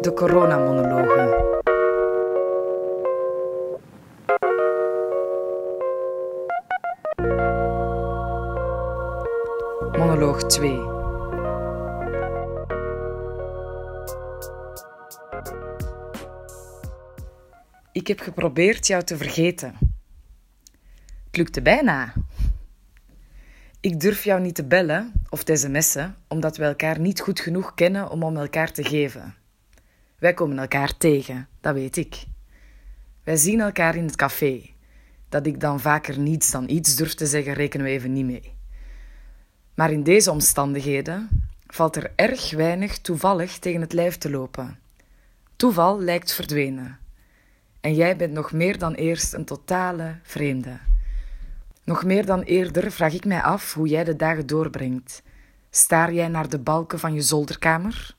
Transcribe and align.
De 0.00 0.12
coronamonologen. 0.14 1.28
Monoloog 9.98 10.42
2. 10.42 10.80
Ik 17.92 18.06
heb 18.06 18.20
geprobeerd 18.20 18.86
jou 18.86 19.02
te 19.02 19.16
vergeten. 19.16 19.74
Het 21.26 21.36
lukte 21.36 21.62
bijna. 21.62 22.12
Ik 23.80 24.00
durf 24.00 24.24
jou 24.24 24.40
niet 24.40 24.54
te 24.54 24.64
bellen 24.64 25.12
of 25.30 25.44
te 25.44 25.56
sms'en, 25.56 26.16
omdat 26.28 26.56
we 26.56 26.64
elkaar 26.64 27.00
niet 27.00 27.20
goed 27.20 27.40
genoeg 27.40 27.74
kennen 27.74 28.10
om 28.10 28.22
om 28.22 28.36
elkaar 28.36 28.72
te 28.72 28.84
geven. 28.84 29.37
Wij 30.18 30.34
komen 30.34 30.58
elkaar 30.58 30.96
tegen, 30.96 31.48
dat 31.60 31.74
weet 31.74 31.96
ik. 31.96 32.24
Wij 33.24 33.36
zien 33.36 33.60
elkaar 33.60 33.96
in 33.96 34.04
het 34.04 34.16
café. 34.16 34.70
Dat 35.28 35.46
ik 35.46 35.60
dan 35.60 35.80
vaker 35.80 36.18
niets 36.18 36.50
dan 36.50 36.68
iets 36.68 36.96
durf 36.96 37.14
te 37.14 37.26
zeggen, 37.26 37.52
rekenen 37.52 37.86
we 37.86 37.92
even 37.92 38.12
niet 38.12 38.24
mee. 38.24 38.56
Maar 39.74 39.92
in 39.92 40.02
deze 40.02 40.30
omstandigheden 40.30 41.28
valt 41.66 41.96
er 41.96 42.12
erg 42.16 42.50
weinig 42.50 42.98
toevallig 42.98 43.58
tegen 43.58 43.80
het 43.80 43.92
lijf 43.92 44.18
te 44.18 44.30
lopen. 44.30 44.78
Toeval 45.56 46.00
lijkt 46.00 46.32
verdwenen. 46.32 46.98
En 47.80 47.94
jij 47.94 48.16
bent 48.16 48.32
nog 48.32 48.52
meer 48.52 48.78
dan 48.78 48.94
eerst 48.94 49.32
een 49.32 49.44
totale 49.44 50.18
vreemde. 50.22 50.78
Nog 51.84 52.04
meer 52.04 52.26
dan 52.26 52.42
eerder 52.42 52.92
vraag 52.92 53.12
ik 53.14 53.24
mij 53.24 53.42
af 53.42 53.74
hoe 53.74 53.88
jij 53.88 54.04
de 54.04 54.16
dagen 54.16 54.46
doorbrengt. 54.46 55.22
Staar 55.70 56.12
jij 56.12 56.28
naar 56.28 56.48
de 56.48 56.58
balken 56.58 56.98
van 56.98 57.14
je 57.14 57.22
zolderkamer? 57.22 58.16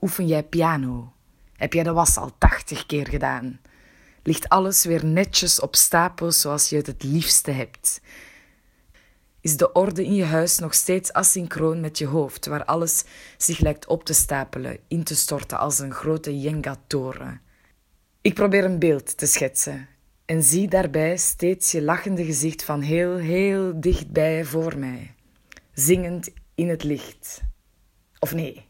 Oefen 0.00 0.26
jij 0.26 0.42
piano? 0.42 1.12
Heb 1.56 1.72
jij 1.72 1.82
de 1.82 1.92
was 1.92 2.16
al 2.16 2.38
tachtig 2.38 2.86
keer 2.86 3.06
gedaan? 3.06 3.60
Ligt 4.22 4.48
alles 4.48 4.84
weer 4.84 5.04
netjes 5.04 5.60
op 5.60 5.76
stapels 5.76 6.40
zoals 6.40 6.68
je 6.68 6.76
het 6.76 6.86
het 6.86 7.02
liefste 7.02 7.50
hebt? 7.50 8.00
Is 9.40 9.56
de 9.56 9.72
orde 9.72 10.04
in 10.04 10.14
je 10.14 10.24
huis 10.24 10.58
nog 10.58 10.74
steeds 10.74 11.12
asynchroon 11.12 11.80
met 11.80 11.98
je 11.98 12.06
hoofd, 12.06 12.46
waar 12.46 12.64
alles 12.64 13.04
zich 13.36 13.58
lijkt 13.58 13.86
op 13.86 14.04
te 14.04 14.14
stapelen, 14.14 14.78
in 14.88 15.04
te 15.04 15.16
storten 15.16 15.58
als 15.58 15.78
een 15.78 15.92
grote 15.92 16.40
Jenga-toren? 16.40 17.40
Ik 18.20 18.34
probeer 18.34 18.64
een 18.64 18.78
beeld 18.78 19.16
te 19.16 19.26
schetsen 19.26 19.88
en 20.24 20.42
zie 20.42 20.68
daarbij 20.68 21.16
steeds 21.16 21.70
je 21.70 21.82
lachende 21.82 22.24
gezicht 22.24 22.62
van 22.62 22.80
heel, 22.80 23.16
heel 23.16 23.80
dichtbij 23.80 24.44
voor 24.44 24.78
mij, 24.78 25.14
zingend 25.72 26.28
in 26.54 26.68
het 26.68 26.82
licht. 26.82 27.42
Of 28.18 28.34
nee, 28.34 28.66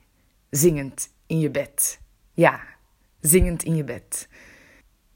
zingend 0.50 1.08
in 1.26 1.38
je 1.38 1.50
bed. 1.50 2.00
Ja, 2.32 2.60
zingend 3.26 3.62
in 3.62 3.76
je 3.76 3.84
bed. 3.84 4.28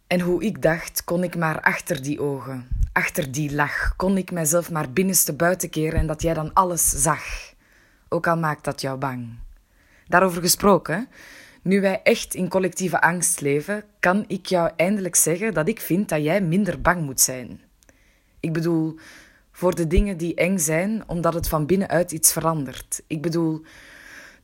En 0.07 0.21
hoe 0.21 0.43
ik 0.45 0.63
dacht, 0.63 1.05
kon 1.05 1.23
ik 1.23 1.37
maar 1.37 1.61
achter 1.61 2.03
die 2.03 2.21
ogen, 2.21 2.69
achter 2.93 3.33
die 3.33 3.55
lach, 3.55 3.97
kon 3.97 4.17
ik 4.17 4.31
mijzelf 4.31 4.71
maar 4.71 4.93
binnenste 4.93 5.33
buiten 5.33 5.71
keren 5.71 5.99
en 5.99 6.07
dat 6.07 6.23
jij 6.23 6.35
dan 6.35 6.53
alles 6.53 6.89
zag. 6.89 7.23
Ook 8.09 8.27
al 8.27 8.37
maakt 8.37 8.65
dat 8.65 8.81
jou 8.81 8.99
bang. 8.99 9.29
Daarover 10.07 10.43
gesproken, 10.43 11.09
nu 11.63 11.81
wij 11.81 12.01
echt 12.03 12.35
in 12.35 12.49
collectieve 12.49 13.01
angst 13.01 13.41
leven, 13.41 13.85
kan 14.01 14.25
ik 14.27 14.47
jou 14.47 14.71
eindelijk 14.77 15.17
zeggen 15.17 15.55
dat 15.55 15.69
ik 15.69 15.81
vind 15.81 16.09
dat 16.09 16.23
jij 16.23 16.41
minder 16.43 16.81
bang 16.81 17.03
moet 17.03 17.21
zijn. 17.21 17.61
Ik 18.41 18.53
bedoel, 18.53 18.99
voor 19.53 19.75
de 19.75 19.87
dingen 19.87 20.17
die 20.17 20.35
eng 20.35 20.59
zijn, 20.59 21.03
omdat 21.07 21.35
het 21.35 21.49
van 21.49 21.67
binnenuit 21.67 22.13
iets 22.13 22.33
verandert. 22.33 23.03
Ik 23.07 23.23
bedoel, 23.23 23.63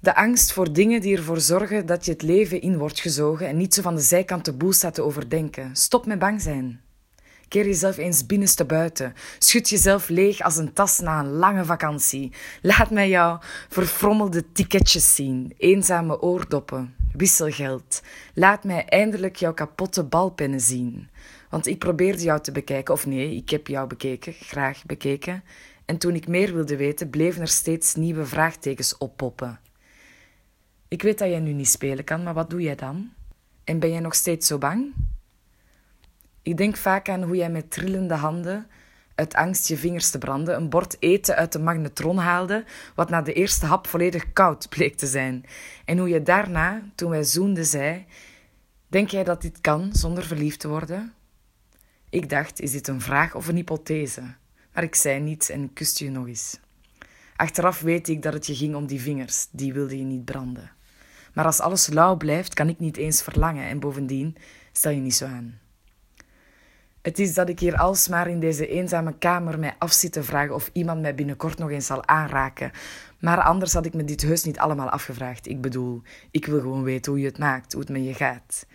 de 0.07 0.15
angst 0.15 0.53
voor 0.53 0.73
dingen 0.73 1.01
die 1.01 1.17
ervoor 1.17 1.41
zorgen 1.41 1.87
dat 1.87 2.05
je 2.05 2.13
het 2.13 2.23
leven 2.23 2.61
in 2.61 2.79
wordt 2.79 3.01
gezogen 3.01 3.49
en 3.49 3.57
niet 3.57 3.75
zo 3.75 3.83
van 3.83 3.95
de 3.95 4.01
zijkant 4.01 4.45
de 4.45 4.53
boel 4.53 4.73
staat 4.73 4.95
te 4.95 5.03
overdenken. 5.03 5.77
Stop 5.77 6.07
met 6.07 6.19
bang 6.19 6.41
zijn. 6.41 6.81
Keer 7.49 7.65
jezelf 7.65 7.97
eens 7.97 8.27
binnenste 8.27 8.65
buiten. 8.65 9.15
Schud 9.39 9.69
jezelf 9.69 10.09
leeg 10.09 10.41
als 10.41 10.57
een 10.57 10.73
tas 10.73 10.99
na 10.99 11.21
een 11.21 11.31
lange 11.31 11.65
vakantie. 11.65 12.33
Laat 12.63 12.91
mij 12.91 13.09
jou 13.09 13.41
verfrommelde 13.69 14.53
ticketjes 14.53 15.15
zien, 15.15 15.55
eenzame 15.59 16.21
oordoppen, 16.21 16.95
wisselgeld. 17.13 18.03
Laat 18.35 18.65
mij 18.65 18.85
eindelijk 18.85 19.37
jouw 19.37 19.55
kapotte 19.55 20.05
balpennen 20.05 20.61
zien. 20.61 21.09
Want 21.51 21.67
ik 21.67 21.79
probeerde 21.79 22.23
jou 22.23 22.41
te 22.41 22.53
bekijken, 22.53 22.95
of 22.95 23.07
nee, 23.07 23.37
ik 23.37 23.51
heb 23.51 23.67
jou 23.67 23.87
bekeken, 23.87 24.33
graag 24.33 24.85
bekeken. 24.85 25.45
En 25.85 25.99
toen 25.99 26.15
ik 26.15 26.29
meer 26.29 26.55
wilde 26.55 26.77
weten, 26.77 27.11
bleven 27.11 27.41
er 27.41 27.49
steeds 27.49 27.95
nieuwe 27.95 28.27
vraagtekens 28.27 28.99
oppoppen. 28.99 29.61
Ik 30.89 31.03
weet 31.03 31.19
dat 31.19 31.29
jij 31.29 31.41
nu 31.41 31.53
niet 31.53 31.69
spelen 31.69 32.05
kan, 32.05 32.23
maar 32.23 32.35
wat 32.35 32.51
doe 32.51 32.63
jij 32.63 32.75
dan? 32.75 33.13
En 33.65 33.79
ben 33.79 33.91
jij 33.91 34.01
nog 34.01 34.15
steeds 34.15 34.47
zo 34.47 34.59
bang? 34.59 34.95
Ik 36.43 36.57
denk 36.57 36.77
vaak 36.77 37.09
aan 37.09 37.23
hoe 37.23 37.37
jij 37.37 37.51
met 37.51 37.71
trillende 37.71 38.15
handen, 38.15 38.67
uit 39.15 39.35
angst 39.35 39.69
je 39.69 39.77
vingers 39.77 40.11
te 40.11 40.19
branden, 40.19 40.57
een 40.57 40.69
bord 40.69 40.97
eten 40.99 41.37
uit 41.37 41.53
de 41.53 41.59
magnetron 41.59 42.17
haalde, 42.17 42.65
wat 42.95 43.11
na 43.11 43.23
de 43.23 43.33
eerste 43.33 43.67
hap 43.67 43.87
volledig 43.87 44.33
koud 44.33 44.69
bleek 44.69 44.97
te 44.97 45.07
zijn. 45.07 45.45
En 45.85 45.99
hoe 45.99 46.09
je 46.09 46.23
daarna, 46.23 46.83
toen 46.95 47.11
wij 47.11 47.25
zoenden, 47.25 47.67
zei: 47.67 48.07
Denk 48.87 49.09
jij 49.09 49.25
dat 49.25 49.43
dit 49.43 49.61
kan 49.61 49.89
zonder 49.93 50.25
verliefd 50.25 50.61
te 50.61 50.69
worden? 50.69 51.15
Ik 52.11 52.29
dacht: 52.29 52.61
Is 52.61 52.71
dit 52.71 52.89
een 52.89 53.01
vraag 53.01 53.35
of 53.35 53.49
een 53.49 53.57
hypothese? 53.57 54.23
Maar 54.73 54.83
ik 54.83 54.95
zei 54.95 55.21
niets 55.21 55.49
en 55.49 55.73
kuste 55.73 56.05
je 56.05 56.11
nog 56.11 56.27
eens. 56.27 56.61
Achteraf 57.37 57.81
weet 57.81 58.09
ik 58.09 58.23
dat 58.23 58.33
het 58.33 58.47
je 58.47 58.55
ging 58.55 58.75
om 58.75 58.87
die 58.87 59.01
vingers, 59.01 59.49
die 59.51 59.73
wilde 59.73 59.99
je 59.99 60.05
niet 60.05 60.25
branden. 60.25 60.76
Maar 61.37 61.45
als 61.45 61.61
alles 61.61 61.89
lauw 61.89 62.17
blijft, 62.17 62.55
kan 62.55 62.69
ik 62.69 62.79
niet 62.79 62.97
eens 62.97 63.23
verlangen 63.23 63.69
en 63.69 63.79
bovendien 63.79 64.37
stel 64.73 64.91
je 64.91 65.01
niet 65.01 65.15
zo 65.15 65.25
aan. 65.25 65.59
Het 67.03 67.19
is 67.19 67.35
dat 67.35 67.49
ik 67.49 67.59
hier 67.59 67.77
alsmaar 67.77 68.29
in 68.29 68.41
deze 68.41 68.67
eenzame 68.67 69.19
kamer 69.19 69.59
mij 69.59 69.75
af 69.79 69.93
zit 69.93 70.13
te 70.13 70.23
vragen 70.23 70.55
of 70.55 70.71
iemand 70.73 71.01
mij 71.01 71.15
binnenkort 71.15 71.59
nog 71.59 71.71
eens 71.71 71.87
zal 71.87 72.07
aanraken. 72.07 72.71
Maar 73.19 73.41
anders 73.43 73.73
had 73.73 73.87
ik 73.87 73.95
me 73.95 74.05
dit 74.05 74.23
heus 74.23 74.45
niet 74.45 74.59
allemaal 74.59 74.89
afgevraagd. 74.89 75.49
Ik 75.49 75.61
bedoel, 75.61 76.03
ik 76.31 76.47
wil 76.47 76.61
gewoon 76.61 76.83
weten 76.83 77.13
hoe 77.13 77.21
je 77.21 77.27
het 77.27 77.39
maakt, 77.39 77.73
hoe 77.73 77.81
het 77.81 77.91
met 77.91 78.05
je 78.05 78.15
gaat. 78.15 78.67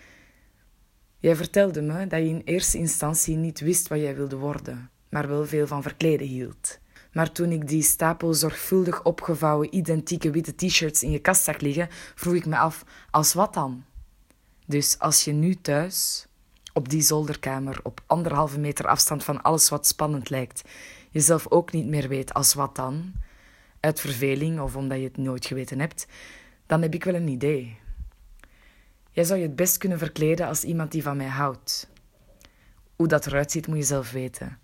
Jij 1.17 1.35
vertelde 1.35 1.81
me 1.81 2.07
dat 2.07 2.19
je 2.19 2.27
in 2.27 2.41
eerste 2.45 2.77
instantie 2.77 3.35
niet 3.35 3.59
wist 3.59 3.87
wat 3.87 3.99
jij 3.99 4.15
wilde 4.15 4.37
worden, 4.37 4.89
maar 5.09 5.27
wel 5.27 5.45
veel 5.45 5.67
van 5.67 5.81
verkleden 5.81 6.27
hield. 6.27 6.79
Maar 7.11 7.31
toen 7.31 7.51
ik 7.51 7.67
die 7.67 7.83
stapel 7.83 8.33
zorgvuldig 8.33 9.03
opgevouwen 9.03 9.75
identieke 9.75 10.31
witte 10.31 10.55
t-shirts 10.55 11.03
in 11.03 11.11
je 11.11 11.19
kast 11.19 11.43
zag 11.43 11.59
liggen, 11.59 11.87
vroeg 12.15 12.33
ik 12.33 12.45
me 12.45 12.57
af: 12.57 12.85
als 13.11 13.33
wat 13.33 13.53
dan? 13.53 13.83
Dus 14.65 14.99
als 14.99 15.23
je 15.23 15.31
nu 15.31 15.55
thuis, 15.55 16.27
op 16.73 16.89
die 16.89 17.01
zolderkamer, 17.01 17.79
op 17.83 18.01
anderhalve 18.05 18.59
meter 18.59 18.87
afstand 18.87 19.23
van 19.23 19.41
alles 19.41 19.69
wat 19.69 19.87
spannend 19.87 20.29
lijkt, 20.29 20.61
jezelf 21.09 21.47
ook 21.49 21.71
niet 21.71 21.87
meer 21.87 22.07
weet 22.07 22.33
als 22.33 22.53
wat 22.53 22.75
dan, 22.75 23.13
uit 23.79 23.99
verveling 23.99 24.59
of 24.59 24.75
omdat 24.75 24.97
je 24.97 25.03
het 25.03 25.17
nooit 25.17 25.45
geweten 25.45 25.79
hebt, 25.79 26.07
dan 26.65 26.81
heb 26.81 26.93
ik 26.93 27.03
wel 27.03 27.15
een 27.15 27.27
idee. 27.27 27.77
Jij 29.11 29.23
zou 29.23 29.39
je 29.39 29.45
het 29.45 29.55
best 29.55 29.77
kunnen 29.77 29.97
verkleden 29.97 30.47
als 30.47 30.63
iemand 30.63 30.91
die 30.91 31.03
van 31.03 31.17
mij 31.17 31.27
houdt. 31.27 31.89
Hoe 32.95 33.07
dat 33.07 33.25
eruit 33.25 33.51
ziet, 33.51 33.67
moet 33.67 33.77
je 33.77 33.83
zelf 33.83 34.11
weten. 34.11 34.60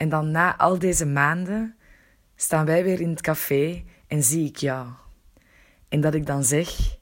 En 0.00 0.08
dan 0.08 0.30
na 0.30 0.56
al 0.56 0.78
deze 0.78 1.06
maanden 1.06 1.76
staan 2.36 2.64
wij 2.64 2.84
weer 2.84 3.00
in 3.00 3.10
het 3.10 3.20
café 3.20 3.84
en 4.06 4.22
zie 4.22 4.48
ik 4.48 4.56
jou. 4.56 4.88
En 5.88 6.00
dat 6.00 6.14
ik 6.14 6.26
dan 6.26 6.44
zeg: 6.44 6.96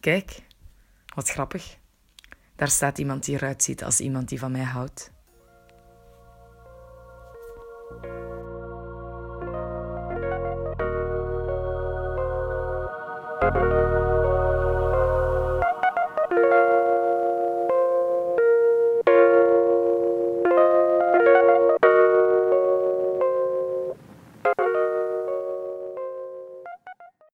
Kijk, 0.00 0.42
wat 1.14 1.30
grappig. 1.30 1.78
Daar 2.56 2.68
staat 2.68 2.98
iemand 2.98 3.24
die 3.24 3.34
eruit 3.34 3.62
ziet 3.62 3.84
als 3.84 4.00
iemand 4.00 4.28
die 4.28 4.38
van 4.38 4.52
mij 4.52 4.62
houdt. 4.62 5.12